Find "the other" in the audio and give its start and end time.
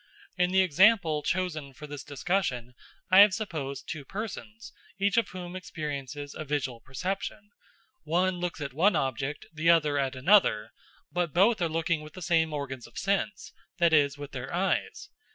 9.53-9.99